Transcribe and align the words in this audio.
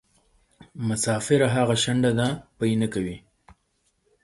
مسافره 0.87 1.47
هغه 1.55 1.75
شڼډه 1.83 2.11
ده 2.19 2.27
پۍ 2.57 2.71
نکوي. 2.81 3.17